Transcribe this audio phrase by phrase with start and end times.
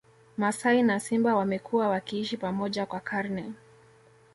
[0.37, 3.53] Masai na Simba wamekuwa wakiishi pamoja kwa karne